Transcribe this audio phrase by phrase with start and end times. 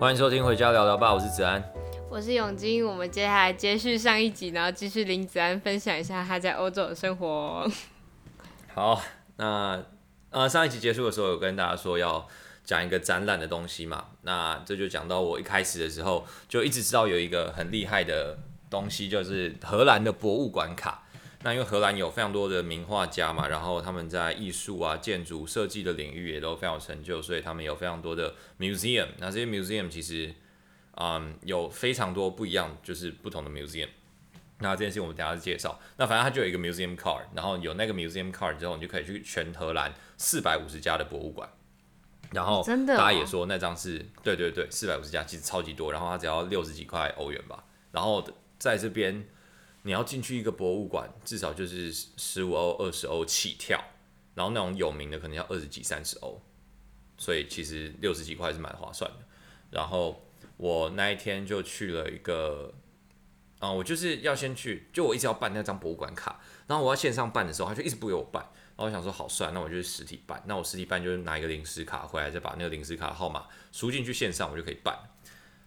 [0.00, 1.62] 欢迎收听《回家聊聊吧》，我是子安，
[2.08, 2.82] 我是永金。
[2.86, 7.70] 我们接下来接续上一集，然后继续林子安分享一下他在欧洲的生活。
[8.74, 8.98] 好，
[9.36, 9.84] 那
[10.30, 12.26] 呃上一集结束的时候有跟大家说要
[12.64, 18.38] 讲一个展览的东西嘛，那这就讲到我一开始的时候就一直知道有一个很厉害的
[18.70, 21.02] 东西，就是荷兰的博物馆卡。
[21.42, 29.06] 那因为荷兰有非常多的名画家嘛，然后他们在艺术啊、建筑设计的领域也都非常有成就，所以他们有非常多的 museum。
[29.16, 30.34] 那这些 museum 其实，
[30.96, 33.88] 嗯，有非常多不一样，就是不同的 museum。
[34.58, 35.80] 那这件事情我们等下介绍。
[35.96, 41.48] 那反正它就有一个 museum card，然后有那个 museum card 之后，你就可以去全荷兰四百五十家的博物馆。
[42.32, 47.64] 然后大家也说那张是，对对对，四百五十家其实超级多，然后它只要六十几块欧元吧。
[47.92, 48.22] 然后
[48.58, 49.26] 在这边。
[49.82, 53.82] 你要进去一个博物馆，至少就是十五欧、二十欧起跳，
[54.34, 56.40] 然后那种有名的可能要二十几、三十欧，
[57.16, 59.18] 所以其实六十几块是蛮划算的。
[59.70, 60.22] 然后
[60.56, 62.74] 我那一天就去了一个，
[63.58, 68.42] 啊，我就是要先去，就我一直要办那张博物馆卡，然后我要线上办的时候，他就一直不给我办，
[68.76, 74.98] 然后我想说好算，那我就实体办，那我实体办就是拿一个临时卡回来，再把那个临时卡号码输进去线上，我就可以办。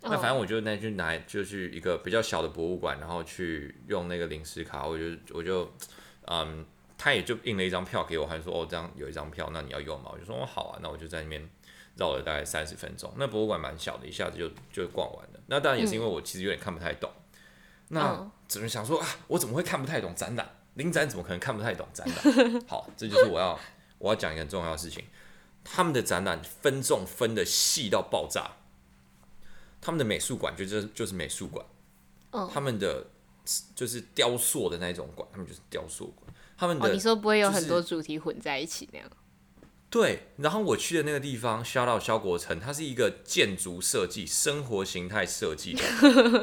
[0.03, 5.71] 那反正我就那去拿，就去一个比较小的博物馆，然后去用那个临时卡，我就我就，
[6.27, 6.65] 嗯，
[6.97, 10.09] 他也就印了一张票给我，还说哦，这样有一张票，那你要用吗？
[10.13, 11.49] 我就说哦好啊，那我就在那边
[11.95, 13.13] 绕了大概三十分钟。
[13.17, 15.39] 那博物馆蛮小的，一下子就就逛完了。
[15.47, 17.09] 那当然也是因为我其实有点看不太懂。
[17.89, 19.07] 嗯、那只能想说啊？
[19.27, 20.49] 我怎么会看不太懂展览？
[20.73, 22.61] 临展怎么可能看不太懂展览？
[22.67, 23.57] 好，这就是我要
[23.99, 25.05] 我要讲一个很重要的事情，
[25.63, 28.51] 他们的展览分众分的细到爆炸。
[29.85, 31.65] 他们的美术馆就就是就是美术馆
[32.31, 32.49] ，oh.
[32.49, 33.05] 他们的
[33.75, 36.33] 就是雕塑的那种馆，他们就是雕塑馆。
[36.57, 39.09] 他们的、就是 oh, 你说不会有很多主题混在一起那样？
[39.89, 40.29] 对。
[40.37, 45.83] 然后我去的那个地方，shout out 萧国成，它是一个建筑设计、生活形态设计的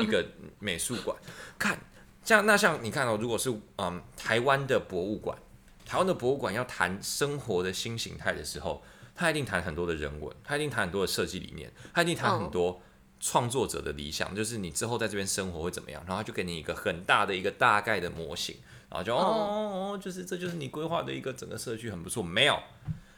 [0.03, 0.27] 一个
[0.61, 1.17] 美术馆。
[1.59, 1.81] 看，
[2.23, 5.39] 像那像你看到、哦，如果是嗯台湾的博物馆，
[5.87, 8.83] 台湾的博物馆要谈生活的新形态的时候，
[9.15, 12.83] 他一定谈很多的人文，他一定谈很多的设计理念，他一定谈很多。
[13.21, 13.27] Oh.
[13.27, 18.57] 创作者的理想就是你之后在这边生活会怎么样，然后他就给你一个很大的一个大概的模型，
[18.89, 22.23] 然后就哦哦哦，就是这就是你规划的一个整个社区很不错。
[22.23, 22.59] 没有，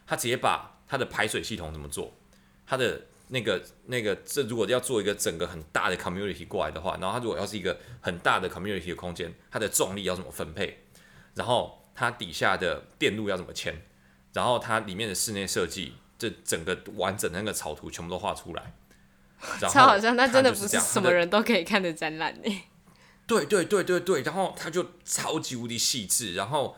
[0.05, 2.13] 他直接把他的排水系统怎么做，
[2.67, 10.83] 他的那个那个这如果要做一个整个很大的 community 过来的话，然后他如果要是一个很大的 community 的空间，它的重力要怎么分配，
[11.35, 13.81] 然后它底下的电路要怎么牵，
[14.33, 18.75] 然后它里面的室内设计，这整个完整的那个草图全部都画出来。
[19.61, 22.63] 超好笑，那真的不是什么人都可以看的展览呢。
[23.27, 26.77] 对对对对对，然后他就超级无敌细致，然后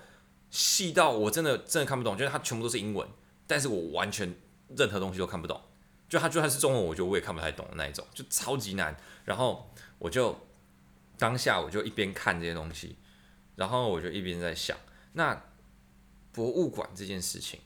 [0.51, 3.07] 细到我真的真的看不懂，就是他全部都是英文，
[3.47, 4.35] 但是我完全
[4.77, 5.61] 任何东西都看不懂。
[6.09, 8.97] 就他就算是中文，我觉得我也看不太懂的那一种，就超级难。
[9.25, 10.39] 然后我就
[11.19, 12.97] 当下我就一边看这些东西，
[13.57, 14.77] 然后我就一边在想，
[15.15, 15.43] 那
[16.31, 17.59] 博物馆这件事情，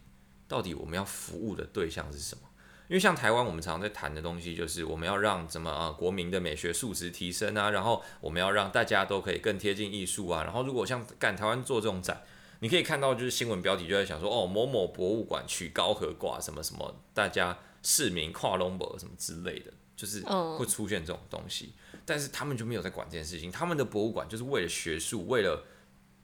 [0.47, 2.48] 到底我们要服务的对象是什么？
[2.89, 10.43] 因为像台湾，我们常常在谈的东西就是我们要让怎么啊国民的美学素质提升啊，然后我们要让大家都可以更贴近艺术啊。
[10.43, 12.23] 然后如果像干台湾做这种展，
[12.61, 20.23] 你可以看到就是新闻标题就在想说哦某某博物馆取高和挂什么什么，大家市民跨龙博什么之类的，就是
[20.57, 21.75] 会出现这种东西。
[22.07, 25.63] 但是他们就没有在管这件事情，他们的博物馆就是为了学术，为了。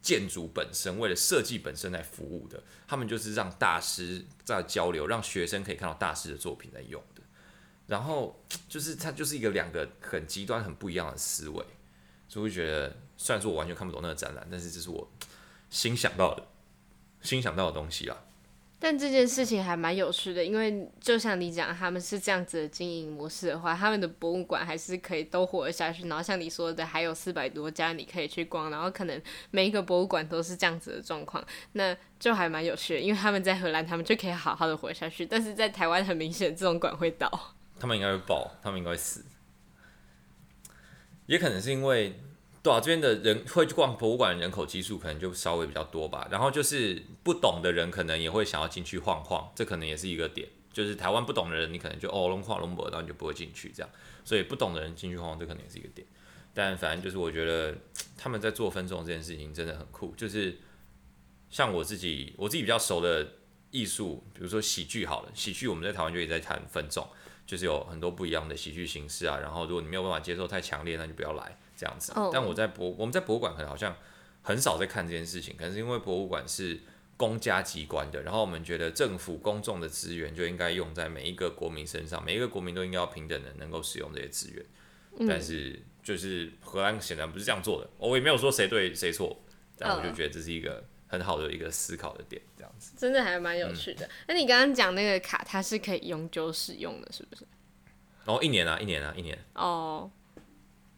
[0.04, 7.22] 建筑本身为了设计本身来服务的，他们就是让大师在交流，让学生可以看到大师的作品在用的。
[7.86, 8.38] 然后
[8.68, 11.64] 就是它就是一个两个很极端、很不一样的思维，
[12.28, 15.10] 所以我觉得虽然说我完全看不懂那个展览，但是这是我
[15.70, 16.46] 新想到的、
[17.22, 18.16] 新想到的东西啊。
[18.84, 26.06] 但这件事情还蛮有趣的，因为就像你讲，他们是这样子的经营模式的话，他们的博物馆还是可以都活得下去。
[26.06, 29.18] 然后像你说的，还有四百多家你可以去逛，然后可能
[29.50, 31.42] 每一个博物馆都是这样子的状况，
[31.72, 33.00] 那就还蛮有趣的。
[33.00, 39.24] 因为他们在荷兰，他们就可以好好的活下去，但是在台湾很明显，这种馆会倒，他们应该会爆，他们应该会死，
[41.24, 42.12] 也可能是因为。
[42.64, 46.26] 对啊，这边的人会去逛博物馆人口基数可能就稍微比较多吧。
[46.30, 50.48] 然后就是不懂的人可能也会想要进去晃晃，这可能也是一个点。
[50.72, 53.90] 就是台湾不懂的人，你可能就哦龙跨龙博，然后你就不会进去这样。
[54.24, 56.06] 所以不懂的人进去晃晃，这可能也是一个点。
[56.54, 57.76] 但反正就是我觉得
[58.16, 60.14] 他们在做分众这件事情真的很酷。
[60.16, 60.56] 就是
[61.50, 63.28] 像我自己，我自己比较熟的
[63.74, 67.06] 艺术，比如说喜剧好了，喜剧我们在台湾就也在谈分众，
[67.44, 69.38] 就是有很多不一样的喜剧形式啊。
[69.40, 71.58] 然后如果你没有办法接受太强烈，那就不要来。
[71.76, 73.96] 这样子，但我在博我们在博物馆可能好像
[74.42, 76.78] 很少在看这件事情，可能是因为博物馆是
[77.16, 84.64] 公家机关的，然后我们觉得政府公众的资源就应该用在每一个国民身上，每一个国民都应该要平等的能够使用这些资源。
[85.18, 89.36] 嗯、但是就是荷兰显然不是这样做的，我也没有说谁对谁错，
[89.76, 92.92] 但我就觉得这是一个很好的一个思考的点，这样子。
[92.96, 94.08] 真的还蛮有趣的。
[94.28, 97.44] 那、嗯、你刚刚讲那个卡，它是可以永久使用的，是不是？
[98.26, 99.38] 哦，一年啊，一年啊，一年。
[99.54, 100.10] 哦。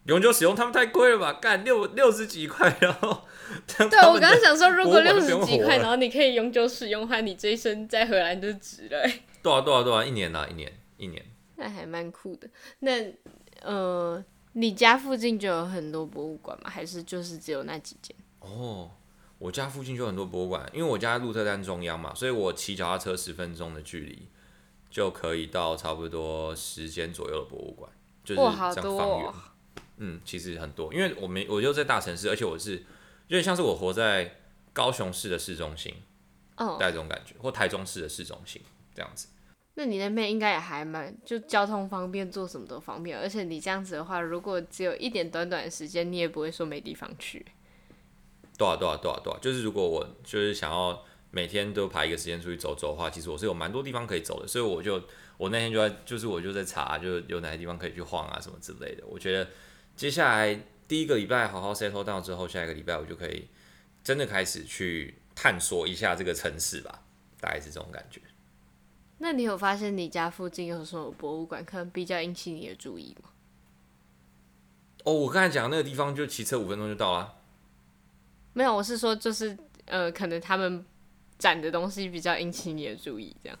[0.05, 1.33] 永久使用他们太贵了吧？
[1.33, 3.25] 干六六十几块， 然后
[3.77, 9.05] 对我刚刚想说，如果六十几块，然后你可以永久使用的话，你这一生在荷兰就值了。
[9.43, 11.21] 多少多少多少，一年啊，一年一年。
[11.57, 12.47] 那还蛮酷的。
[12.79, 13.13] 那
[13.61, 14.23] 呃，
[14.53, 16.69] 你家附近就有很多博物馆吗？
[16.69, 18.15] 还是就是只有那几间？
[18.39, 18.89] 哦，
[19.39, 24.27] 我家附近就很多博物馆，因为我家在鹿特丹中央嘛，所以我骑脚踏车十分钟的距离
[24.89, 27.91] 就可以到差不多十间左右的博物馆，
[28.23, 29.33] 就是这样方圆。
[29.97, 32.73] 嗯，其实很多，因为我们我就在大城市，而且我是
[33.27, 34.39] 有点像是我活在
[34.73, 35.93] 高雄市的市中心，
[36.57, 38.61] 哦，带这种感觉，或台中市的市中心
[38.93, 39.27] 这样子。
[39.75, 47.45] 那你那边应该也还蛮，就交通方便，做什么都方便，而且你这样子的话，如果只有一点短短的时间，你也不会说没地方去。
[48.57, 55.01] 对啊，对啊，对啊，对啊，就是如果我就是想要每天都排一个时间出去走走的话，其实我是有蛮多地方可以走的，所以我就
[55.37, 59.47] 我那天就在就是我就在查，就有哪些地方可以去晃啊什么之类的，我觉得。
[59.95, 63.47] 接下来第一个礼拜好好 settle down 之后，下一个礼拜我就可以
[64.03, 67.01] 真的开始去探索一下这个城市吧，
[67.41, 68.21] 大概是这种感觉。
[69.17, 73.29] 那你有发现你家附近有什么博物馆可能比较引起你的注意吗？
[75.03, 77.36] 哦，我刚才讲的那个地方就骑车五分钟就到了。
[78.57, 80.83] 没有，我是说就是呃，可能他们
[81.37, 83.57] 展的东西比较引起你的注意，这样。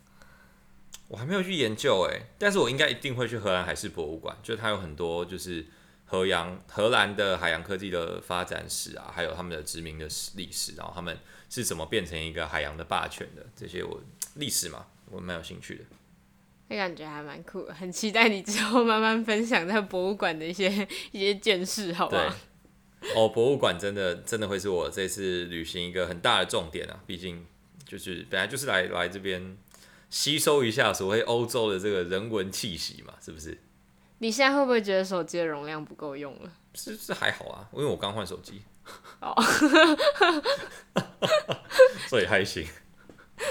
[1.07, 5.65] 我还没有去研究哎，但是我应该一定会去荷兰海事博物馆，就它有很多就是。
[6.09, 10.07] 荷洋荷兰的海洋科技的发展史啊，还有他们的殖民的
[10.37, 11.19] 历史，然后他们
[11.49, 14.01] 是怎么变成一个海洋的霸权的，这些我
[14.35, 15.83] 历史嘛，我蛮有兴趣的。
[16.69, 22.21] 那感觉还蛮酷的，很期待你之后慢慢分享在博物馆的一些一些见识，好不好？
[22.21, 22.31] 对，
[23.15, 27.45] 哦，博物馆真的真的会是我这次旅行一个很大的重点啊，毕竟
[27.85, 29.57] 就是本来就是来来这边
[30.09, 33.57] 吸收一下所谓欧洲的这个人文气息嘛，是不是？
[34.19, 36.51] 你现在会不会觉得手机的容量不够用了？
[36.73, 38.61] 是是还好啊，因为我刚换手机，
[39.21, 39.33] 哦，
[42.09, 42.67] 所以还行。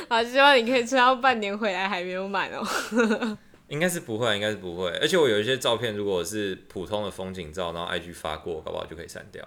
[0.08, 3.38] 好，希望你可以撑到半年回来还没有满哦。
[3.68, 4.90] 应该是不会，应该是不会。
[5.00, 9.46] 而且我有一些照片，如果是普通的风景照，然后 IG 发过，搞不好就可以删掉。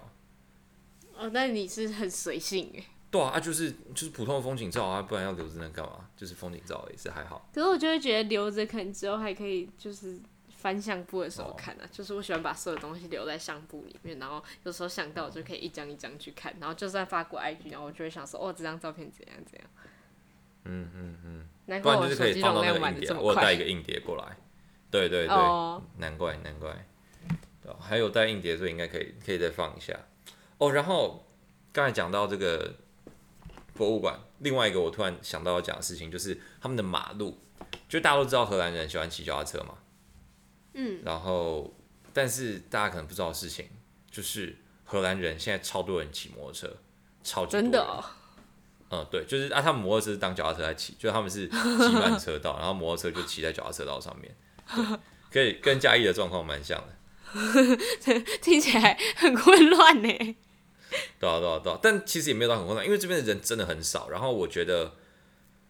[1.16, 2.83] 哦，那你是很随性哎。
[3.12, 6.10] 对啊，就是就是普通的风景照啊，不然要留着那干嘛？
[6.16, 7.50] 就是风景照也是还好。
[7.54, 10.19] 可是我就会觉得留着，可能之后还可以就是。
[10.60, 19.69] 翻相簿的时候看啊，哦、就是我喜欢把所有东西留在相簿里面，然后有时候想到我就可以一张一张去看，然后就算发过 IG，然后我就会想说，哦，这张照片怎样怎样。
[20.66, 21.48] 嗯嗯嗯。
[21.69, 23.30] 难怪我手机容量满的这么快。
[23.30, 24.36] 我带一个硬碟过来。
[24.92, 25.36] 对对对。
[25.36, 26.86] 哦、难怪难怪。
[27.80, 29.94] 还有带硬碟，所以应该可以可以再放一下。
[30.57, 31.24] 哦，然后
[31.71, 32.74] 刚才讲到这个
[33.75, 37.38] 博物馆，另外一个我突然想到要讲的事情，就是他们的马路，
[37.88, 39.77] 就大家都知道荷兰人喜欢骑脚踏车嘛。
[40.74, 41.71] 嗯，然后，
[42.12, 43.69] 但是大家可能不知道的事情，
[44.09, 46.78] 就是荷兰人现在超多人骑摩托车，
[47.23, 47.61] 超级多。
[47.61, 48.04] 真的哦。
[48.92, 54.36] 嗯，对，就是啊，他们摩托车是当脚踏车在骑，就他们是骑慢车道， 然后摩托车就骑在脚踏车道上面，
[55.31, 56.96] 可以跟嘉义的状况蛮像的。
[58.42, 60.36] 听起来很混乱呢。
[61.19, 64.10] 对啊，对啊，对啊，但其实也没有到很混乱，因为这边的人真的很少。
[64.10, 64.96] 然后我觉得，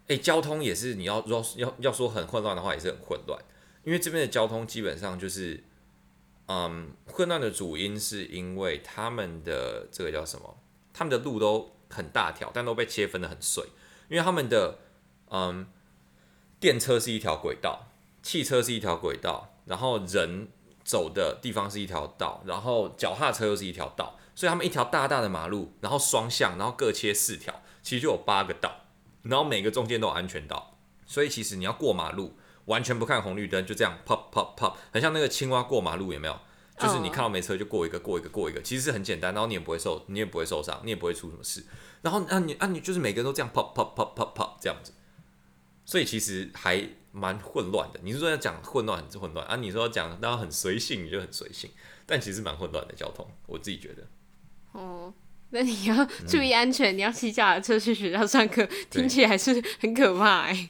[0.08, 3.38] 哎，交通也是，你要要要要说很混乱的话，也是很混乱。
[3.84, 5.62] 因为这边的交通基本上就是，
[6.48, 10.58] 嗯，混乱的主因是因为他们的这个叫什么？
[10.94, 13.64] 他们的路都很大条，但都被切分的很碎。
[14.08, 14.80] 因为他们的，
[15.30, 15.68] 嗯，
[16.60, 17.88] 电车是一条轨道，
[18.24, 20.48] 汽车是一条轨道，然后人
[20.84, 28.86] 走的地方是一条道，然后脚踏车又是一条道，所以他们一条大大的马路，然后双向，然后各切四条，其实就有八个道，
[29.24, 32.38] 然后每个中间都有安全道，所以其实你要过马路。
[32.66, 36.40] 完全不看红绿灯，就这样 pop pop pop，很像那个青蛙过马路，有没有？
[36.80, 41.66] 就是你看到没车就过一个，过一个，过一个，其实是很简单，然后你也不会受，你也不会受伤，你也不会出什么事。
[42.02, 44.94] 然后啊你啊你就是每个人都这样 pop pop pop pop pop 这样子，
[45.84, 46.82] 所以其实还
[47.12, 48.00] 蛮混乱的。
[48.02, 49.58] 你是说要讲混乱很混乱啊？
[49.58, 51.70] 你说要讲大家很随性，你就很随性，
[52.06, 54.08] 但其实蛮混乱的交通，我自己觉得。
[54.72, 55.14] 哦，
[55.50, 60.70] 那你要注意安全，嗯、你要骑脚踏车去学校上课，听起来还是很可怕哎、欸。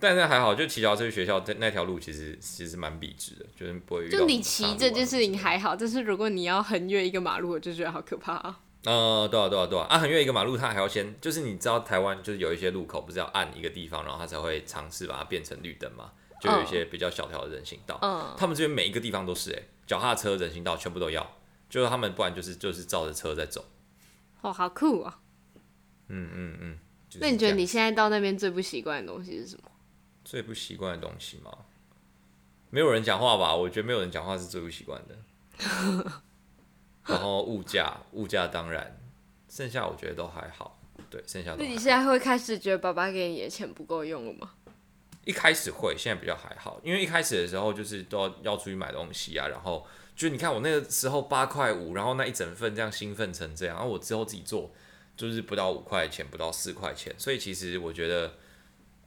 [0.00, 4.18] 但是还好，就骑脚车去学校，那条路其实其实蛮笔直的，就是不会遇到。
[4.18, 8.60] 就你骑这件事情还好，但是如果你要横越一个马路，我就觉得好可怕啊。
[8.84, 17.98] 呃，对啊，对啊，对啊，啊，横越一个马路，它还要先，就是你知道台湾就是有一些路口不是要按一个地方，然后它才会尝试把它变成绿灯嘛，就有一些比较小条的人行道。
[18.00, 21.36] 嗯，他们这边每一个地方都是、欸，哎，脚踏车、人行道全部都要，
[21.68, 23.64] 就是他们不然就是就是照着车在走。
[24.40, 25.20] 哦，好酷啊！
[26.08, 26.78] 嗯嗯嗯。
[27.10, 29.69] 就是、那你觉得你现在到那边最不习惯的东西是什么？
[30.30, 31.50] 最不习惯的东西吗？
[32.70, 33.52] 没有人讲话吧？
[33.52, 35.18] 我觉得没有人讲话是最不习惯的。
[37.04, 38.96] 然后物价，物价当然，
[39.48, 40.80] 剩下我觉得都还好。
[41.10, 41.64] 对，剩下都。
[41.64, 44.52] 那你现在会开始觉得爸爸给你的钱不够用了吗？
[45.24, 49.84] 一开始会，现在比较还好，因为一开始的时候就是都要要出去买东西啊，然后
[50.14, 54.70] 就你看我那个时候八块五，然后那一整份这样兴奋成这样，然后我之后自己做
[55.16, 58.34] 就是不到五块钱，不到四块钱，所以其实我觉得，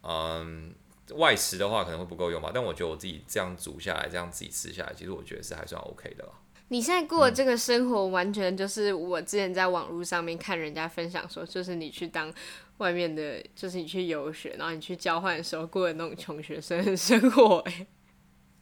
[0.01, 0.75] 嗯，
[1.15, 6.31] 外食的话可能会不够用吧，但我觉得我自己这样煮下来，这样自己吃下来，其实我觉得是还算 OK 的了。
[6.69, 12.33] 你现在过的这个生活，完全就是我之前在网络上面看人家分享说，就是你去当
[12.77, 17.57] 外面的，就是你去游学，然后你去交换的时候过的那种穷学生的生活。
[17.59, 17.85] 哎，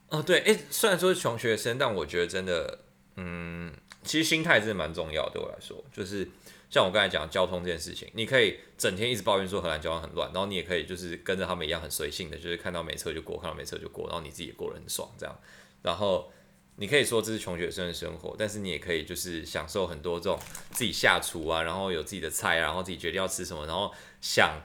[0.10, 2.80] 哦，对，哎，虽然说是穷学生，但我觉得真的，
[3.16, 3.72] 嗯，
[4.04, 5.30] 其实心态真的蛮重要。
[5.30, 6.28] 对我来说，就是
[6.72, 15.40] 像我刚才讲交通这件事情，你可以整天一直抱怨说荷兰交通很乱，然后你也可以就是跟着他们一样很随性的，就是看到没车就过，看到没车就过，然后你自己也过得很爽，这样，
[15.84, 16.32] 然后。
[16.78, 20.40] 你可以说这是穷学生的生活，但是你也可以就是享受很多这种
[20.72, 24.62] 自己下厨啊，然后有自己的菜，啊然后自己决定要吃什么，然后想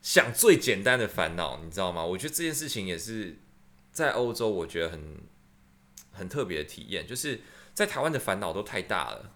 [0.00, 2.02] 想最简单的烦恼，你知道吗？
[2.02, 3.38] 我觉得这件事情也是
[3.92, 5.16] 在欧洲，我觉得很
[6.12, 7.40] 很特别的体验，就是
[7.74, 9.32] 在台湾的烦恼都太大了，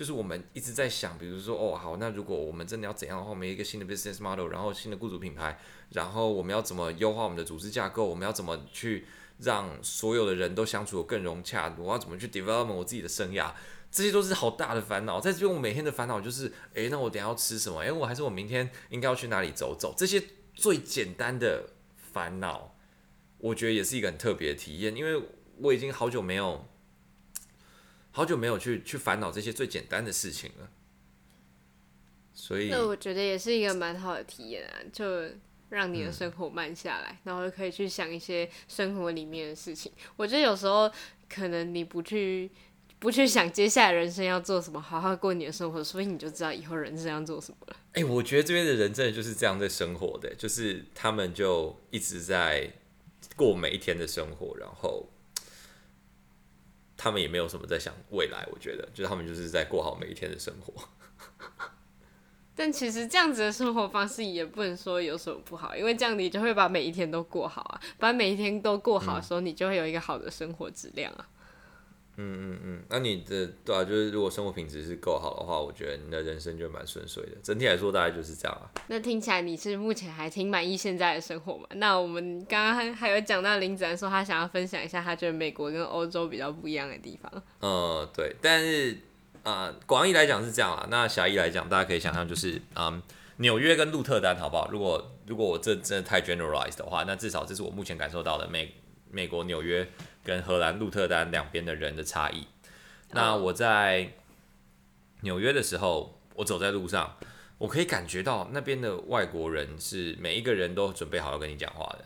[0.00, 5.58] 就是我们一直在想，比如说哦好，那如果我们真的要怎样的话，我们一个新的 business model，然后新的雇主品牌，
[5.90, 9.04] 然后我们要怎么优化我们的组织架构，我们要怎么去。
[9.42, 13.50] 让所有的人都相处得更融洽，我要怎么去 develop 我自己的生涯？
[13.90, 15.18] 这些都是好大的烦恼。
[15.18, 17.80] 在这边，我每天的烦恼就是，诶，那我等下要吃什么？
[17.80, 19.94] 诶，我还是我明天应该要去哪里走走？
[19.96, 20.22] 这些
[20.54, 22.76] 最简单的烦恼，
[23.38, 25.22] 我觉得也是一个很特别的体验，因为
[25.56, 26.66] 我已经好久没有，
[28.12, 30.70] 好久没有去去烦恼这些最简单的事情了。
[32.34, 35.06] 所以，那我觉得也是一个蛮好的体验啊，就。
[35.70, 39.92] 让你的生活慢下来，嗯，然后可以去想一些生活里面的事情。
[40.16, 40.90] 我觉得有时候
[41.32, 42.50] 可能你不去
[42.98, 47.76] 不去想接下来人生要做什么，好好过你的生活，所以你就知道以后人生要做什么了。
[47.92, 52.68] 哎，我觉得这边的人真的就是这样在生活的，就是他们就一直在
[53.36, 55.08] 过每一天的生活，然后
[57.02, 58.46] 他们也没有什么在想未来。
[58.52, 60.74] 我觉得，就是他们就是在过好每一天的生活。
[62.54, 71.26] 但其实这样子的生活方式也不能说有什么不好，因为这样你就会把每一天都过好啊，把每一天都过好的时候，你就会有一个好的生活质量啊。
[72.16, 77.32] 嗯嗯嗯，那你的对啊，就是如果生活品质是够好的话，我觉得你的人生就蛮顺遂的。
[77.42, 78.70] 整体来说，大概就是这样啊。
[78.88, 81.66] 那听起来你是目前还挺满意现在的生活嘛？
[81.76, 87.42] 那我们刚刚还有讲到林子然说他想要分享一下他觉得美国跟欧洲比较不一样的地方。
[87.60, 88.96] 嗯，对，但是。
[89.42, 90.86] 啊，广义来讲是这样啊。
[90.90, 93.00] 那狭义来讲，大家可以想象就是，嗯，
[93.38, 94.68] 纽约跟鹿特丹，好不好？
[94.70, 98.74] 如果如果我这真的太 generalized 的话，那至少这是我目前感受到的美
[99.10, 99.88] 美国纽约
[100.22, 102.46] 跟荷兰鹿特丹两边的人的差异。
[103.12, 104.12] 那我在
[105.22, 107.16] 纽约的时候，我走在路上，
[107.58, 112.04] 我可以感觉到那边的外国人是每一个人都准备好要跟你讲话的，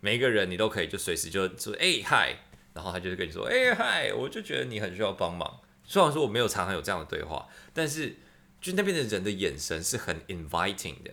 [0.00, 2.36] 每一个人你都可以就随时就说哎嗨，
[2.74, 5.60] 然后他就是跟你说哎嗨，我就觉得你很需要帮忙。
[5.84, 8.16] 虽然说我没有常常有这样的对话，但是
[8.60, 11.10] 就那边的人的眼神是很 inviting 的。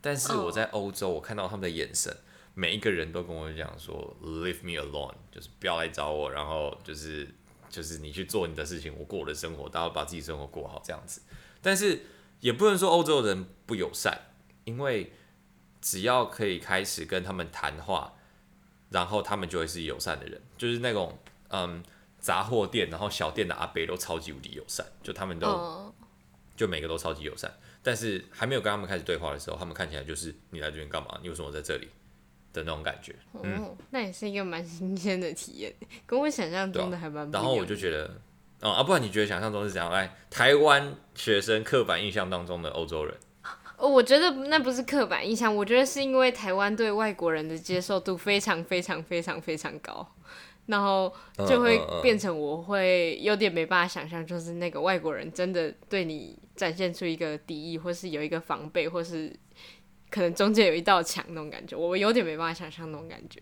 [0.00, 2.14] 但是我在欧洲，我看到他们的眼神，
[2.54, 7.28] 每一个人都跟我讲说 “leave me alone”，就是不要来找我，然后就是
[7.68, 11.20] 就是你去做你的事情，我过我的生活，大家把自己生活过好这样子。
[11.60, 12.06] 但是
[12.40, 14.18] 也不能说欧洲人不友善，
[14.64, 15.12] 因为
[15.80, 18.14] 只要可以开始跟他们谈话，
[18.90, 21.18] 然后他们就会是友善的人，就是那种
[21.48, 21.84] 嗯。
[22.24, 25.92] 杂货店，然后小店的阿伯都超级无敌友善，就他们都，oh.
[26.56, 27.52] 就每个都超级友善。
[27.82, 31.20] 但是还没有跟他们开始对话的时候，他们看起来就是你来这边干嘛？
[31.22, 31.86] 你为什么在这里
[32.54, 33.14] 的那种感觉。
[33.42, 35.70] 嗯，oh, 那也是一个蛮新鲜的体验，
[36.06, 37.30] 跟我想象中的还蛮。
[37.30, 38.10] 然后我就觉得，
[38.62, 39.90] 哦、啊，不然你觉得想象中是怎样？
[39.92, 43.14] 哎，台湾学生刻板印象当中的欧洲人，
[43.76, 50.08] 哦，我觉得那不是刻板印象，我觉得是因为台湾对外国人的接受度非常非常非常非常高。
[50.66, 51.12] 然后
[51.46, 59.30] 就会变成我会有点没办法想象，就是那个外国人真的对你展现出一个敌意，或是有一个防备，或是
[60.14, 63.40] 可能中间有一道墙那种感觉，我有点没办法想象那种感觉。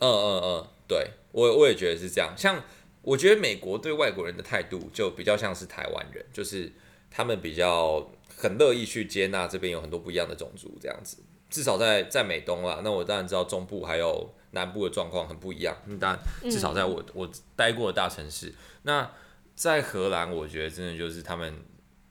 [0.00, 2.34] 嗯嗯嗯，对我我也觉得是这样。
[2.36, 2.60] 像
[3.02, 6.72] 我觉得美国对外国人的态度就比较像是台湾人，就是
[7.08, 11.18] 他们比较很乐意去接纳这边有很多不一样的种族这样子。
[11.48, 15.76] 至少在在美东啦，那我当然知道中部还有南部的状况很不一样。
[16.00, 19.08] 但，至少在我我待过的大城市，那
[19.54, 21.54] 在荷兰，我觉得真的就是他们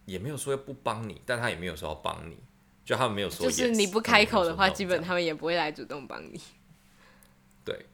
[0.08, 2.38] 也没有说要不帮你，但他也没有说要帮你，
[2.84, 3.46] 就他们没有说。
[3.46, 6.42] 就是你不开口的话，基本他们也不会来主动帮你。
[7.64, 7.86] 对。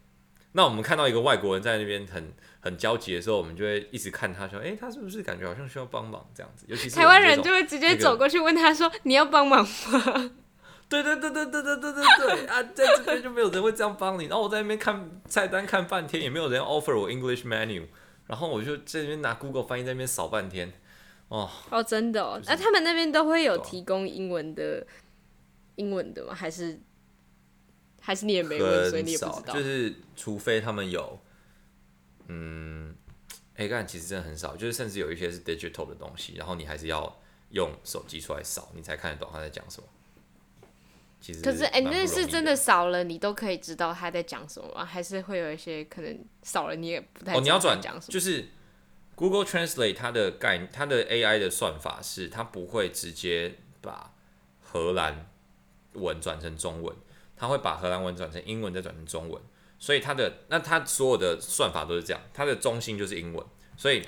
[0.56, 10.32] 那我们看到一个外国人在那边很很焦急的时候，我们就会一直看他说：“哎、欸，他是不是感觉好像需要帮忙这样子？”尤其是台湾人就会直接走过去问他说：“你要帮忙吗？”
[10.88, 14.26] 对对对对对对对对对啊，在这边就没有人会这样帮你。
[14.26, 17.88] 然后我在那边看菜单看半天，也没有人 offer 我 English menu。
[18.28, 20.72] 然后我就在那边拿 Google 翻译在那边扫半天。
[21.34, 24.86] 哦哦，真的哦，那、就是啊、他们那边都会有提供英文的
[25.76, 26.34] 英文的吗？
[26.34, 26.80] 还是？
[28.00, 29.54] 还是你也没问，所以你也不知道。
[29.54, 31.18] 就是除非他们有，
[32.28, 32.94] 嗯，
[33.56, 34.58] 哎、欸，但其实真的很少。
[34.58, 37.18] 就是甚至有一些是 digital 的东西，然后你还是要
[37.52, 39.88] 用手机出来扫，你才看得懂他在讲什么。
[41.22, 44.84] 其实可是哎、欸，那是真的少了，你都可以知道他在讲什么吗？
[44.84, 48.12] 还是会有一些可能少了你也不太哦，你要转讲什么？
[48.12, 48.50] 就是
[49.16, 54.12] Google Translate 它的概，它的 AI 的算法是它不会直接把
[54.62, 55.30] 荷兰
[55.94, 56.96] 文转成中文。
[57.36, 59.42] 它会把荷兰文转成英文，再转成中文，
[59.78, 64.06] 所以它的那它所有的算法都是这样，它的中心就是英文，所以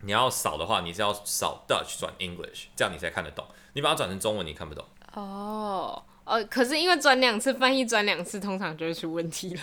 [0.00, 3.46] 你要扫的话，你是要扫 Dutch 转 English，这样你才看得懂。
[3.74, 4.84] 你把它转成中文，你看不懂。
[5.14, 9.62] 哦哦，可是因为转两次翻译转两次，通常就会出问题了。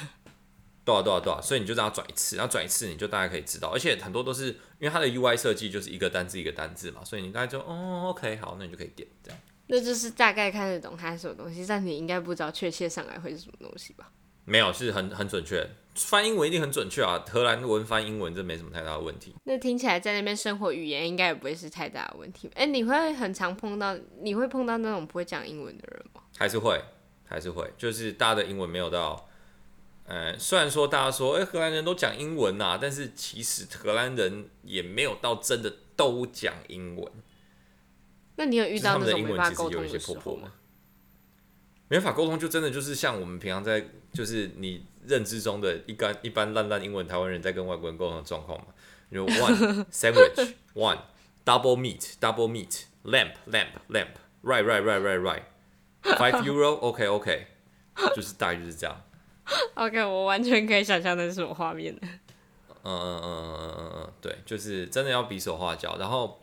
[0.85, 4.47] 对啊对啊对啊，所以你就让它转一次，然后转一次你就大概可以知道，而且很多都是
[4.79, 9.39] 因为它的 UI 设计就是一个单字一个单字嘛，所以你大概就哦 OK 好，那你就可以点这样。
[9.67, 14.11] 那就是大概看得懂它是什么东西，但你应该不知道确切上来会是什么东西吧？
[14.47, 17.25] 没有，是很很准确，翻英文一定很准确啊。
[17.27, 19.33] 荷兰文翻英文这没什么太大的问题。
[19.45, 22.47] 那听起来在那边生活语言应该也不会是太大的问题。
[22.49, 26.21] 哎、欸，你会很常碰到，你会碰到那种不会讲英文的人吗？
[26.37, 26.79] 还是会，
[27.23, 29.27] 还是会，就是大家的英文没有到，
[30.05, 37.11] 呃，虽然说大家说，哎、欸，荷兰人都讲英文啊，但是其实荷兰人也没有到真的都讲英文。
[38.35, 40.51] 那你有遇到那种没办法沟通的时候吗？
[41.87, 48.67] 没法沟通，就真的就是像我们平常在，就是你认知中的一般一般烂烂英文台湾人在跟外国人沟通的状况嘛。
[49.09, 50.99] 有 one sandwich, one
[51.45, 55.43] double meat, double meat, lamp, lamp, lamp, right, right, right, right, right,
[56.17, 57.47] five euro, OK, OK，
[58.15, 59.01] 就是大概就是这样。
[59.75, 61.95] OK，我完全可以想象那是什么画面。
[62.01, 65.97] 嗯嗯嗯嗯嗯嗯，对，就是真的要比手画脚。
[65.97, 66.41] 然后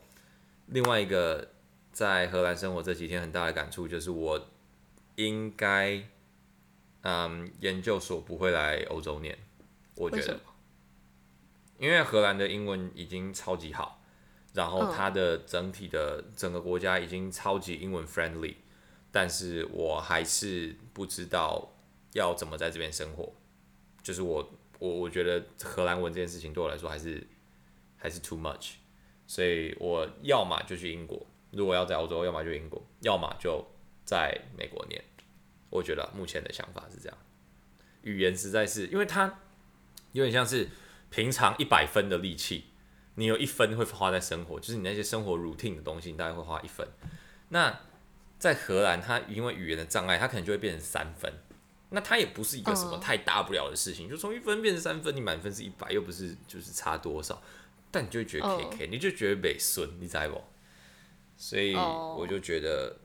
[0.66, 1.48] 另外一个。
[1.92, 4.48] 在荷兰生活这几天，很大的感触就是我
[5.16, 6.02] 应该，
[7.02, 9.36] 嗯，研究所不会来欧洲念，
[9.96, 10.40] 我觉得，
[11.78, 14.00] 因为荷兰的英文已经超级好，
[14.54, 18.54] 然后它的整体的整个国家已经超级英文 friendly，
[19.10, 21.71] 但是我还是不知道
[22.12, 23.32] 要怎么在这边生活，
[24.02, 27.26] 就是我我我觉得荷兰文这件事情对我来说还是
[27.96, 28.72] 还是 too much，
[29.26, 31.26] 所以我要么就去英国。
[31.50, 33.64] 如果要在欧洲，要么就英国，要么就
[34.04, 35.02] 在美国念。
[35.70, 37.18] 我觉得目前的想法是这样。
[38.02, 39.38] 语言实在是，因为它
[40.12, 40.68] 有点像是
[41.10, 42.64] 平常一百分的力气，
[43.14, 46.88] 你有一分会花在生活，就是你那些生活 routine 的东西，你大概会花一分。
[47.50, 47.80] 那
[48.38, 51.32] 在荷兰，它因为语言的障碍，它可能就会变成三分。
[51.92, 57.42] 那它也不是一个什么太大不了的事情，就从一分变成三分，你满分是一百，又不是就是差多少。
[57.90, 60.42] 但你就觉得 KK，你就觉得美顺，你知道不？
[61.36, 62.96] 所以我就觉得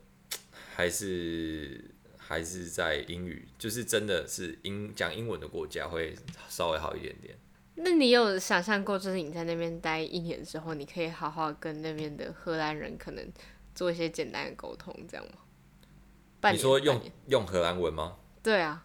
[0.76, 6.16] 还是还是在英语，就是真的是英讲英文的国家会
[6.48, 7.38] 稍微好一点点。
[7.76, 13.32] 那你有想象过，就是你在那边待一年之后，你可以好好跟那边的荷兰人可能
[13.76, 16.52] 做一些简单的沟通，这样吗？
[16.52, 18.16] 你说用用荷兰文吗？
[18.48, 18.82] 对啊。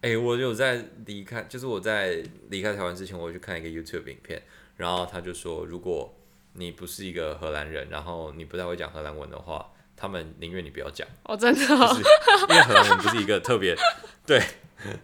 [0.00, 4.42] 哎、欸，我有在离开，就是我在离开台湾之前，我去看一个 YouTube 影片，
[4.78, 6.14] 然后他就说，如果
[6.54, 11.06] 你不是一个荷兰人，然后你不太会讲荷兰文的话，他们宁愿你不要讲。
[11.24, 11.88] 哦，真的哦？
[11.88, 12.02] 就是
[12.48, 13.76] 因为荷兰文不是一个特别，
[14.24, 14.40] 对，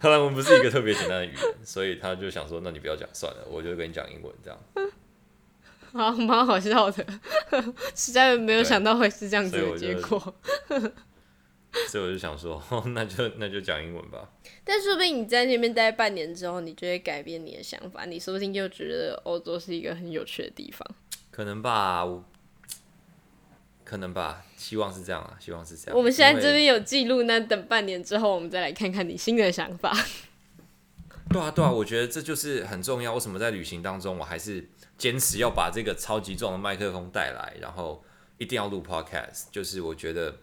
[0.01, 4.59] 荷兰文不是一个特别简单的语言，所以他就想说，那你不要讲算了，我就跟你讲英文这样。
[5.93, 7.05] 好，蛮好笑的，
[7.93, 10.35] 实在没有想到会是这样子的结果。
[11.89, 14.29] 所以我就想说，那就那就讲英文吧。
[14.63, 20.87] 但说不定你在那边待半年之后，你就会改变你的想法，你说不定就觉得欧洲是一个很有趣的地方。
[21.31, 22.07] 可能吧，
[23.83, 25.97] 可能吧，希望是这样啊，希望是这样。
[25.97, 29.91] 我们现在这边有记录，那等半年之后，我们再来看看你新的想法。
[31.29, 33.13] 对啊，对啊，我觉得这就是很重要。
[33.15, 34.63] 为什么在旅行当中，我还是
[34.97, 38.03] 坚持要把这个超级重的麦克风带来，然后
[38.37, 40.37] 一定要录 podcast，就是我觉得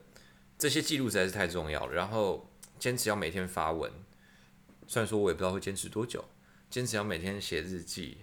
[0.61, 1.93] 这些记录实在是太重要了。
[1.93, 3.91] 然后坚持要每天发文，
[4.87, 6.25] 虽然说我也不知道会坚持多久，
[6.69, 8.19] 坚持要每天写日记，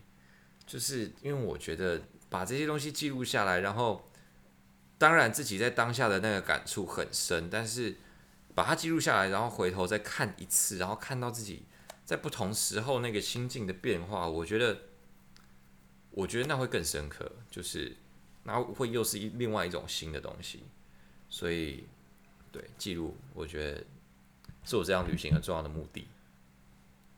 [0.65, 4.10] 就是因为我觉得把这些东西记录下来，然后
[4.97, 7.95] 当然自己在当下的那个感触很深，但是
[8.56, 11.65] 把它记录下来，然后回头再看一次，然后看到自己。
[12.06, 14.80] 在不同时候那个心境的变化，我觉得，
[16.12, 17.97] 我觉得那会更深刻，就是
[18.43, 20.63] 那会又是一另外一种新的东西，
[21.30, 21.86] 所以，
[22.58, 23.84] 对，记录，我觉得
[24.65, 26.08] 是我这样旅行很重要的目的。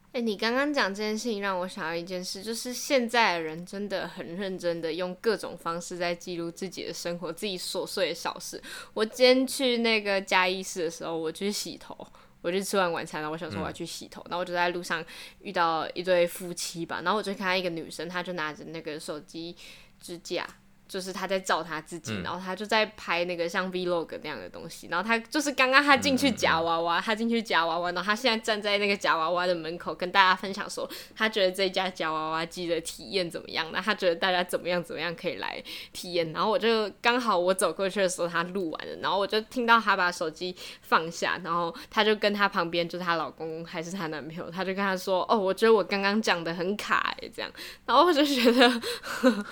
[0.08, 8.62] 哎、欸，你刚刚讲这件事情，让我想到一件事，就是现在的人真的很认真的用各种方式在记录自己的生活，自己琐碎的小事。
[8.93, 11.95] 我今天去那个嘉义市的时候，我去洗头。
[12.41, 15.04] 我就吃完晚餐，然后我想说我要去洗头，嗯、然后我就在路上
[15.41, 19.54] 遇到一对夫妻吧，然后我就看到一个女生，她就拿着那个手机
[19.99, 20.47] 支架。
[20.89, 33.67] 就是他在照他自己，嗯、然后他就在拍那个像 vlog 那样的东西，然后他就是刚刚他进去夹娃娃，嗯嗯嗯他进去夹娃娃，然后他现在站在那个夹娃娃的门口，跟大家分享说，他觉得这家夹娃娃机的体验怎么样？
[33.71, 36.34] 那他觉得大家怎么样怎么样可以来体验？
[36.34, 47.52] 然后我就刚好我走过去的时候，他录完了，然后我就听到他把手机放下，然后他就跟他旁边就是她老公还是她男朋友，他就跟他说，哦，我觉得我刚刚讲的很卡诶，这样，
[47.86, 48.67] 然后我就觉得。
[48.69, 49.45] 呵呵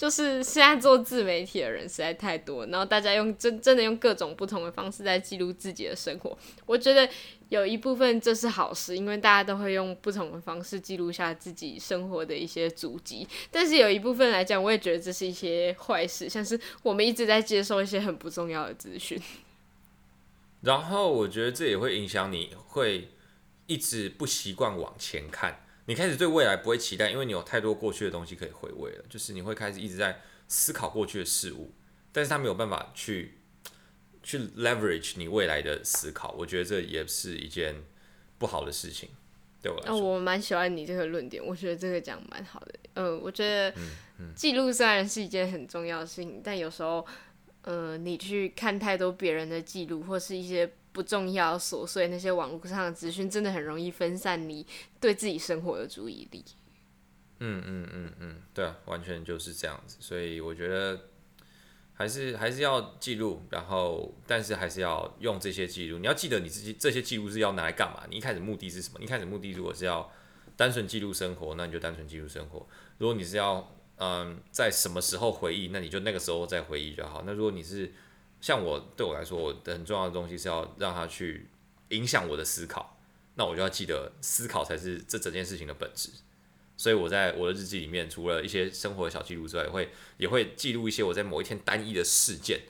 [0.00, 6.34] 就是现在做自媒体的人实在太多，然后大家用真真的用各种不同的方式在记录自己的生活。
[6.64, 7.06] 我觉得
[7.50, 13.28] 有一部分这是好事，因为大家都会用不同的方式记录下自己生活的一些足迹。
[13.50, 19.20] 但是有一部分来讲，我也觉得这是一些坏事，像是我们一直在接受一些很不重要的资讯。
[20.62, 23.10] 然后我觉得这也会影响你会
[23.66, 25.60] 一直不习惯往前看。
[25.90, 29.04] 你开始对未来不会期待，因为你有太多过去的东西可以回味了。
[29.08, 31.72] 就是你会开始一直在思考过去的事物，
[32.12, 33.38] 但是他没有办法去
[34.22, 36.30] 去 leverage 你未来的思考。
[36.38, 37.74] 我觉得这也是一件
[38.38, 39.08] 不好的事情，
[39.60, 39.96] 对我来说。
[39.96, 42.74] 哦，我蛮喜欢你这个论点，我觉得这个讲蛮好的。
[42.94, 43.74] 呃，我觉得
[44.36, 47.04] 记录虽然是一件很重要的事情，但有时候，
[47.62, 50.72] 呃，你去看太多别人的记录或是一些。
[50.92, 54.66] 不重要、琐碎那些网络上的资讯，真的很容易分散你
[55.00, 56.44] 对自己生活的注意力。
[57.38, 59.96] 嗯嗯嗯嗯，对啊，完全就是这样子。
[60.00, 61.06] 所以我觉得
[61.94, 65.98] 还是还是要记录，然后但是还是要用这些记录。
[65.98, 68.02] 你要记得你自己这些记录是要拿来干嘛？
[68.10, 69.00] 你一开始目的是什么？
[69.00, 70.12] 一开始目的如果是要
[70.56, 72.66] 单纯记录生活，那你就单纯记录生活。
[72.98, 77.22] 如果你是要嗯在什么时候回忆，那你就那个时候再回忆就好。
[77.24, 77.90] 那如果你是
[78.40, 81.46] 像我对我来说，我的很重要的东西是要让他去
[81.90, 82.96] 影响我的思考，
[83.34, 86.10] 那我就要记得思考才是这整件事情的本质。
[86.76, 92.62] 所以我在我的日记里面，除了一些生活的小记录之外，也会也会记录一些我在某一天单一的事件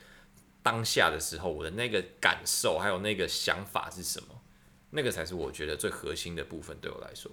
[0.64, 4.40] 当下的时候，我的那个感受还有那个想法是什么，
[4.90, 7.30] 那个才是我觉得最核心的部分对我来说。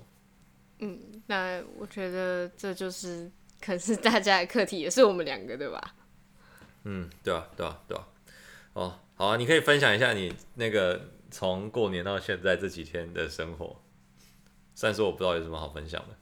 [0.78, 5.96] 嗯，那我觉得这就是可能是大家的课题，也是我们两个对吧？
[6.84, 8.08] 嗯，对啊，对啊，对啊。
[8.78, 13.82] 哦，好啊，你可以分享一下你那个从过年到现在这几天的生活。
[14.76, 16.16] 虽然说我不知道有什么好分享的。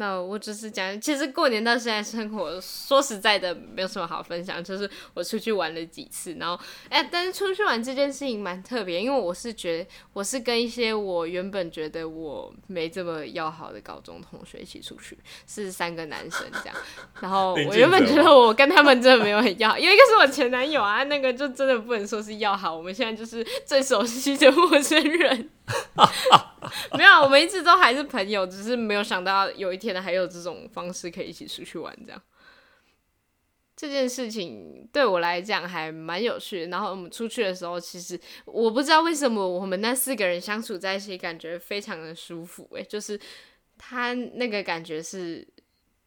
[0.00, 4.64] 那我只是讲，其实过年到现在生活，说实在的，没有什么好分享。
[4.64, 6.58] 就是我出去玩了几次，然后，
[6.88, 16.74] 哎、欸，但是出去玩这件事情蛮特别，因为我是觉得我是跟一些我原本觉得我没这么要好的高中同学一起出去，是三个男生这样。
[17.20, 22.74] 然后我原本觉得我跟他们真的没有很要好，因为一个是我前男友啊，那个就真的不能说是要好。
[22.74, 25.50] 我们现在就是最熟悉的陌生人。
[26.96, 32.22] 没有，我们一直都还是朋友，只是没有想到有一天呢，还有这种方式可以一起出去玩，这样。
[33.76, 36.66] 这件事情对我来讲还蛮有趣的。
[36.66, 42.68] 然后我们出去的时候，其实我不知道为什么我们那四个人相处在一起，感觉非常的舒服。
[42.72, 43.18] 诶，就是
[43.78, 45.46] 他那个感觉是，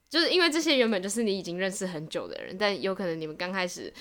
[0.08, 3.92] 就是因为这些原本就是你已经认识很久的人，但有可能你们刚开始。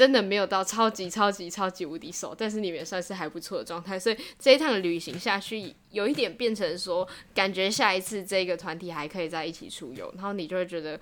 [0.00, 10.98] 真的没有到超级超级超级无敌熟，但是你们也算是还不错的状态，所以这一趟旅行下去，有一点变成说，感觉下一次这个团体还可以在一起出游，然后你就会觉得，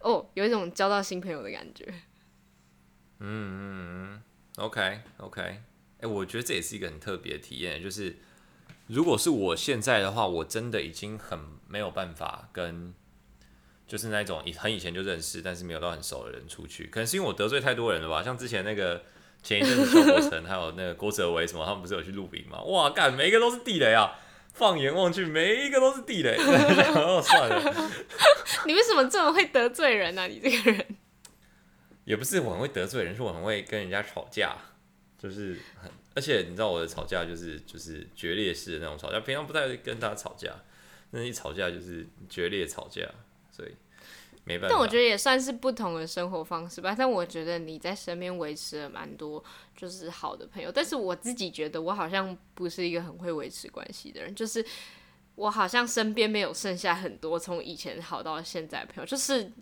[0.00, 1.86] 哦，有一种交到新朋友的感觉。
[3.20, 4.22] 嗯嗯嗯
[4.56, 5.40] ，OK OK，
[6.00, 8.16] 哎、我觉得这也是一个很特别的体验，就是
[8.86, 12.92] 如果是我现在的话，我真的已经很没有办法跟。
[13.92, 18.22] 就是那种以很以前就认识，但是没有到很熟的人出去，可能是因为我得罪太多人了吧？
[18.22, 19.04] 像之前那个
[19.42, 22.62] 前一阵子邱国成， 还有那个郭哲维什么，他们不是有去露营吗？
[22.62, 24.18] 哇，干，每一个都是地雷啊！
[24.54, 26.34] 放眼望去，每一个都是地雷。
[26.96, 27.90] 哦，算了。
[28.64, 30.26] 你为什么这么会得罪人呢、啊？
[30.26, 30.86] 你这个人。
[32.04, 34.56] 也不是我很会得罪人，是我很会跟人家吵架，
[35.18, 40.50] 就是很，而且你知道我的吵架就是就是决裂式的那种吵架，平常不太会跟他吵架，
[41.10, 43.02] 那一吵架就是决裂吵架，
[43.50, 43.70] 所以
[44.46, 46.94] 但我觉得也算是不同的生活方式吧。
[46.96, 49.42] 但我觉得你在身边维持了蛮多
[49.76, 54.64] 就是好的朋友，但是我自己觉得我好像不是一个很会维持关系的人，就是
[55.34, 59.52] 我好像身边没有剩下很多从以前好到现在的朋友，就是。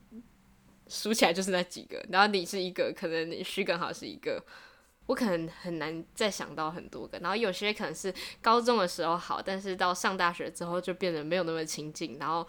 [0.93, 4.45] 数起来就是那几个，然后你是一个，可能你徐刚好是一个，
[5.07, 8.12] 我可能很难再想到很多个，然后有些可能是
[8.43, 12.45] 高中的时候好，但是到上大学之后就变得没有那么亲近，然后，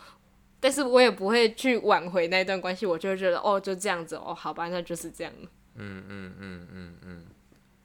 [0.62, 5.34] 但是我也不会去挽回那段关系，我就会觉得哦，就这样子哦，好吧，那就是这样。
[5.76, 7.26] 嗯嗯嗯嗯嗯，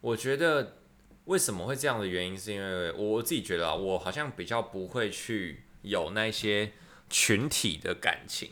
[0.01, 0.77] 我觉得
[1.25, 6.73] 为什么会这样的原因，是因为我自己觉得啊，我好像比较不会去有那些
[7.09, 8.51] 群体的感情。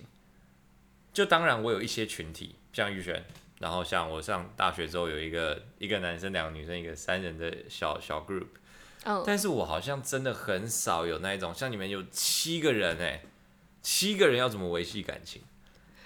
[1.13, 3.25] 就当然，我有一些群体，像玉璇，
[3.61, 8.47] 然后像我上大学之后有一个一个男生、两个女生，一个三人的小小 group。
[9.05, 9.23] Oh.
[9.27, 13.23] 但是我好像真的很少有那一种，像你们有七个人哎，
[13.85, 15.43] 七个人要怎么维系感情？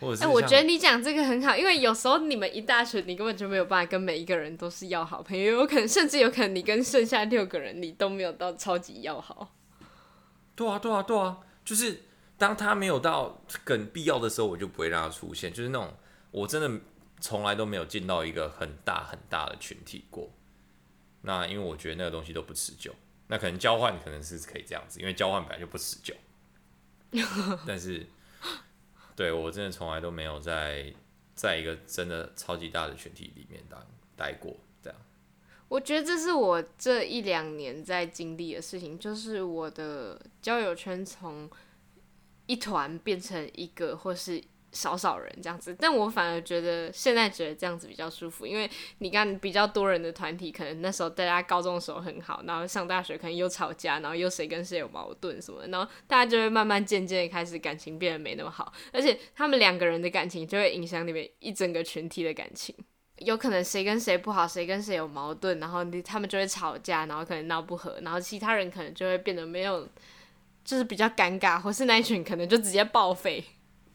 [0.02, 9.54] 哎、欸，我觉得你讲这个很好，因为有时候你们一大群，你根本就没有办法跟每一个人都是要好朋友，有可能甚至有可能你跟剩下六个人，你都没有到超级要好。
[10.54, 12.02] 对啊，对啊，对啊，就是。
[12.38, 15.52] 当他没有到很必要的时候，我就不会让他出现。
[15.52, 15.92] 就是那种
[16.30, 16.80] 我真的
[17.18, 20.30] 从来都没有进到一个很大很大的群体过。
[21.22, 22.94] 那因为我觉得那个东西都不持久。
[23.26, 26.14] 那可能交换可能是可以这样子，因为交换本来就不持久。
[27.66, 28.06] 但是，
[29.16, 30.92] 对我真的从来都没有在
[31.34, 33.80] 在一个真的超级大的群体里面当
[34.16, 34.56] 待过。
[34.82, 34.98] 这样，
[35.68, 41.50] 我觉得这是我这一两年在经历的事情，就是我的交友圈从。
[42.50, 44.42] 一团变成一个或是
[44.72, 62.74] 少少人这样子，但我反而觉得现在觉得这样子比较舒服，因为你看比较多人的团体，可能那时候大家高中的时候很好，然后上大学可能又吵架，然后又谁跟谁有矛盾什么，然后大家就会慢慢渐渐开始感情变得没那么好，而且他们两个人的感情就会影响里面一整个群体的感情，
[63.18, 69.88] 有可能谁跟谁不好，谁跟谁有矛盾，然后你他们就会吵架，然后可能闹不和，然后其他人可能就会变得没有。
[70.64, 73.42] 就是比较尴尬，或是那一群可能就直接报废，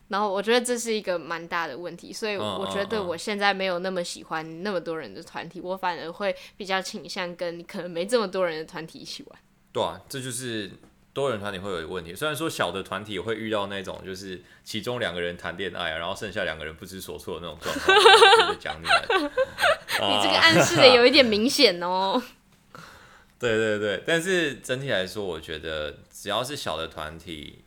[0.09, 9.39] 然后我觉得这是一个蛮大的问题，所以我觉得我现在没有那么喜欢那么多人的团体，我反而会比较倾向跟可能没这么多人的团体一起玩。
[9.71, 10.69] 对啊，这就是
[11.13, 12.13] 多人团体会有一个问题。
[12.13, 22.21] 虽然说小的团体会遇到那种就是其中两个人谈恋爱，然后剩下两个人不知所措的那种状况，讲你们， 你这个暗示的有一点明显哦。
[23.39, 27.63] 对对对，但是整体来说，我觉得只要是小的团体，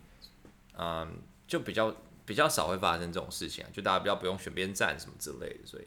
[0.79, 1.95] 嗯，就比较
[2.27, 5.85] 比较少会发生这种事情啊，就大家比较不用选边站什么之类的，所以。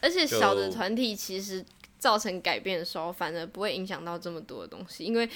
[0.00, 1.62] 而且小的团体其实
[1.98, 5.28] 造成改变的时候，反而不会影响到这么多的东西，因为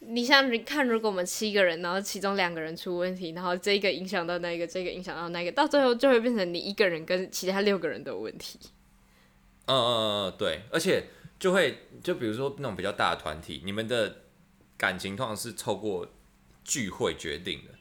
[0.00, 8.58] 你像你看，如果我们七个人，然后其中两个人出问题，然后这个影响到那个，这个影响到那个，到最后就会变成你一个人跟其他六个人都有问题。
[9.66, 11.04] 嗯嗯嗯，对，而且。
[11.38, 14.22] 就会就比如说那种比较大的团体，你们的
[14.76, 16.04] 感情通常是透过
[16.64, 17.77] 聚会决定的。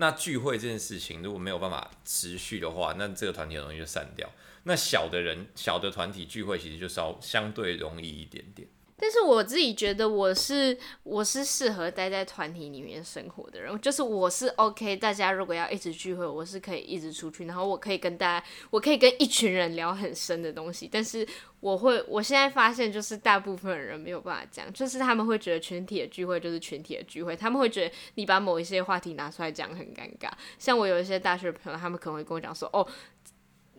[0.00, 4.26] 那聚会这件事情如果没有办法持续的话，那这个团体很容易就散掉。
[4.62, 8.66] 那小的人小的团体聚会其实就稍相对容易一点点。
[9.00, 20.88] 但是我自己觉得我是我是适合待在团体里面生活的人，就是我是 OK，大家如果要一直聚会，我是可以一直出去，然后我可以跟大家，我可以跟一群人聊很深的东西。
[20.90, 21.26] 但是
[21.60, 30.30] 我会，我现在发现就是大部分人没有办法讲，就是他们会觉得群体的聚会就是群体的聚会，他们会觉得你把某一些话题拿出来讲很尴尬。
[30.58, 32.86] 像我有一些大学朋友，他们可能会跟我讲说，哦。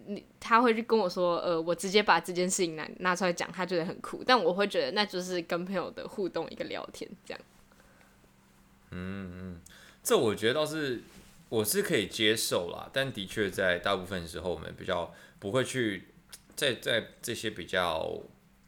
[0.07, 7.41] 你他会去跟我说，呃，我直接把这件事情拿拿出来讲，他觉得很酷，但我会觉得那就是跟朋友的互动，一个聊天这样。
[8.91, 9.61] 嗯嗯，
[10.03, 11.01] 这我觉得倒是
[11.49, 16.09] 我是可以接受啦，但的确在大部分时候，我们比较不会去
[16.55, 18.21] 在在这些比较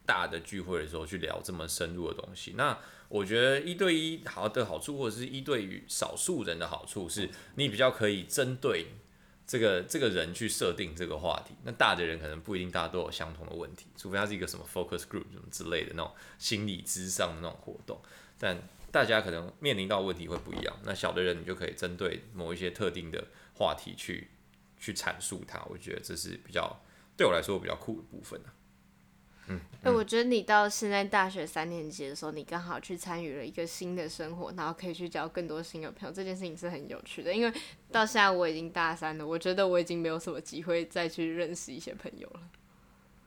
[0.06, 2.54] 大的聚会的时候去聊这么深入的东西。
[2.56, 8.86] 那我觉得一对一好的好处，或者是一对于少数人的好处，是你比较可以针对。
[9.46, 18.00] 这个这个人去设定这个话题，那大的人可能不一定大家都有相同的问题，除非他是一个什么 focus group 什么之类的那种心理智商的那种活动，
[18.38, 18.56] 但
[18.90, 20.74] 大家可能面临到问题会不一样。
[20.84, 24.30] 那小的人你就可以针对某一些特定的话题去
[24.78, 26.80] 去阐述它，我觉得这是比较
[27.16, 28.54] 对我来说比较酷的部分啊。
[29.48, 37.32] 嗯，哎、嗯，我觉得你到现在大学三年级的时候，你刚好去参与了一个新的生活，然后可以去交更多新的朋友，这件事情是很有趣的。
[37.32, 37.52] 因为
[37.92, 42.40] 到现在我已经大三了，我觉得我已经没有什么机会再去认识一些朋友了。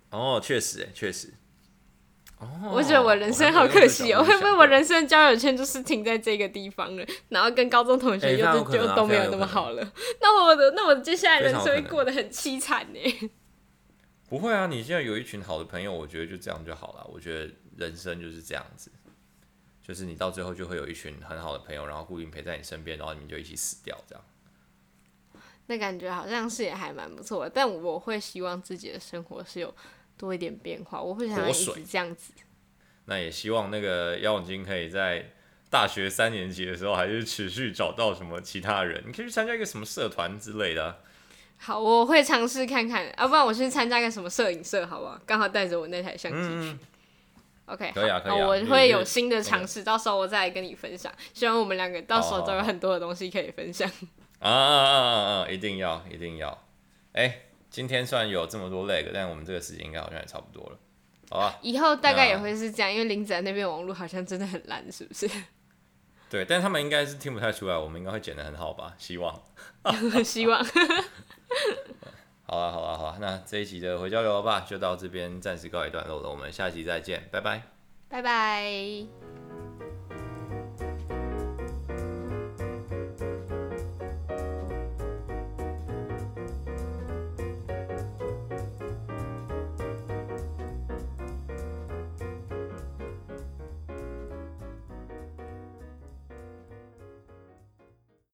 [0.10, 1.34] 哦，确实，哎，确实。
[2.40, 9.92] 哦，我觉得我人生好可惜哦，会不会我人生交友圈就是停在这个地方了，然后跟高中同学又就、啊、就都没有那么好了。
[10.22, 13.32] 那我的那我接下来人生会过得很凄惨呢。
[14.28, 17.10] 不会啊，你现在有一群好的朋友，我觉得就这样就好了。
[17.12, 18.92] 我觉得人生就是这样子，
[19.82, 24.24] 就是你到最后就会有一群很好的朋友，然后固定陪在你身边，然后你们就一起死掉，这样。
[25.68, 29.74] 那感觉好像是也还蛮不错的，但我会希望自己的生活是有
[30.18, 32.34] 多一点变化，我会想要一直这样子。
[33.06, 35.32] 那也希望那个姚永金可以在
[35.70, 40.98] 大学三年级的时候，还是持续找到什么其他人，你可以去参加一个什么社团之类的啊。
[41.58, 45.20] 好，我会尝试看看，要、啊、不然我去参加个什么摄影社，好不好？
[45.26, 46.72] 刚好带着我那台相机去。
[46.72, 46.80] 嗯、
[47.66, 48.48] OK，可以啊，可以啊。
[48.48, 51.12] 我会有新的尝试，到时候我再来跟你分享。
[51.34, 53.90] 希望我们两个到时候都有很多的东西可以分享。
[54.40, 55.48] 啊啊啊啊啊！
[55.50, 56.50] 一定要，一定要。
[57.14, 57.42] 哎、欸，
[57.72, 60.78] 今天虽然有这么多 leg，但我们这个时间应该好像也差不多了，
[61.32, 61.58] 好吧？
[61.64, 65.28] 以后大概也会是这样，因为林子那边网络好像真的很烂，是不是？
[66.30, 68.94] 对，但他们应该是听不太出来，我们应该会剪得很好吧？
[69.00, 69.42] 希望，
[70.24, 70.64] 希望。
[72.50, 77.62] 好了好了好了，那这一集的回交流吧，就到这边暂时告一段落了，我们下期再见，拜拜，
[78.08, 79.87] 拜拜。